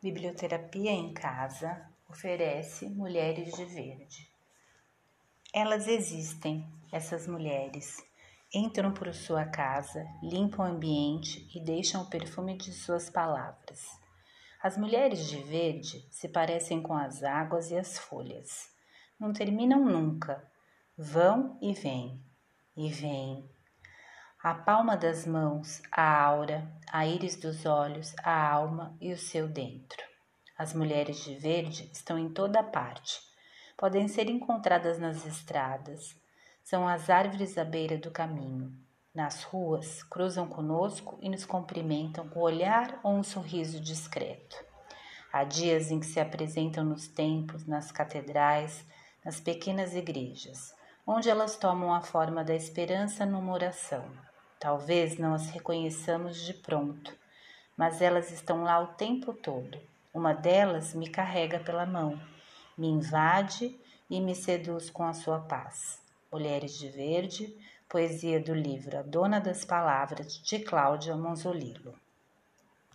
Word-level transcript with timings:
Biblioterapia 0.00 0.92
em 0.92 1.12
Casa 1.12 1.84
oferece 2.08 2.88
Mulheres 2.88 3.52
de 3.56 3.64
Verde. 3.64 4.30
Elas 5.52 5.88
existem, 5.88 6.64
essas 6.92 7.26
mulheres. 7.26 7.96
Entram 8.54 8.94
por 8.94 9.12
sua 9.12 9.44
casa, 9.44 10.06
limpam 10.22 10.62
o 10.62 10.72
ambiente 10.72 11.50
e 11.52 11.58
deixam 11.58 12.02
o 12.02 12.08
perfume 12.08 12.56
de 12.56 12.72
suas 12.72 13.10
palavras. 13.10 13.88
As 14.62 14.78
mulheres 14.78 15.28
de 15.28 15.42
verde 15.42 16.06
se 16.12 16.28
parecem 16.28 16.80
com 16.80 16.94
as 16.94 17.24
águas 17.24 17.72
e 17.72 17.76
as 17.76 17.98
folhas. 17.98 18.70
Não 19.18 19.32
terminam 19.32 19.84
nunca. 19.84 20.48
Vão 20.96 21.58
e 21.60 21.74
vêm, 21.74 22.22
e 22.76 22.88
vêm, 22.88 23.50
a 24.40 24.54
palma 24.54 24.96
das 24.96 25.26
mãos, 25.26 25.82
a 25.90 26.22
aura, 26.22 26.70
a 26.92 27.04
íris 27.04 27.34
dos 27.34 27.66
olhos, 27.66 28.14
a 28.22 28.48
alma 28.48 28.96
e 29.00 29.12
o 29.12 29.18
seu 29.18 29.48
dentro. 29.48 30.00
As 30.56 30.72
mulheres 30.72 31.24
de 31.24 31.34
verde 31.34 31.90
estão 31.92 32.16
em 32.16 32.28
toda 32.28 32.62
parte. 32.62 33.20
Podem 33.76 34.06
ser 34.06 34.30
encontradas 34.30 34.96
nas 34.96 35.26
estradas. 35.26 36.16
São 36.62 36.86
as 36.86 37.10
árvores 37.10 37.58
à 37.58 37.64
beira 37.64 37.98
do 37.98 38.12
caminho. 38.12 38.72
Nas 39.12 39.42
ruas, 39.42 40.04
cruzam 40.04 40.46
conosco 40.46 41.18
e 41.20 41.28
nos 41.28 41.44
cumprimentam 41.44 42.28
com 42.28 42.38
o 42.38 42.44
olhar 42.44 43.00
ou 43.02 43.14
um 43.14 43.24
sorriso 43.24 43.80
discreto. 43.80 44.56
Há 45.32 45.42
dias 45.42 45.90
em 45.90 45.98
que 45.98 46.06
se 46.06 46.20
apresentam 46.20 46.84
nos 46.84 47.08
templos, 47.08 47.66
nas 47.66 47.90
catedrais, 47.90 48.84
nas 49.24 49.40
pequenas 49.40 49.96
igrejas, 49.96 50.72
onde 51.08 51.28
elas 51.28 51.56
tomam 51.56 51.92
a 51.92 52.02
forma 52.02 52.44
da 52.44 52.54
esperança 52.54 53.26
numa 53.26 53.52
oração 53.52 54.04
Talvez 54.60 55.16
não 55.16 55.34
as 55.34 55.50
reconheçamos 55.50 56.44
de 56.44 56.52
pronto, 56.52 57.16
mas 57.76 58.02
elas 58.02 58.32
estão 58.32 58.64
lá 58.64 58.80
o 58.80 58.88
tempo 58.88 59.32
todo. 59.32 59.78
Uma 60.12 60.32
delas 60.32 60.94
me 60.94 61.08
carrega 61.08 61.60
pela 61.60 61.86
mão, 61.86 62.20
me 62.76 62.88
invade 62.88 63.78
e 64.10 64.20
me 64.20 64.34
seduz 64.34 64.90
com 64.90 65.04
a 65.04 65.12
sua 65.12 65.38
paz. 65.38 66.02
Mulheres 66.32 66.76
de 66.76 66.88
Verde, 66.88 67.56
poesia 67.88 68.40
do 68.40 68.52
livro 68.52 68.98
A 68.98 69.02
Dona 69.02 69.40
das 69.40 69.64
Palavras, 69.64 70.40
de 70.42 70.58
Cláudia 70.58 71.16
Monzolillo. 71.16 71.94